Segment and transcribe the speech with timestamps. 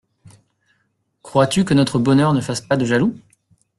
[1.21, 3.15] Crois-tu que notre bonheur ne fasse pas de jaloux?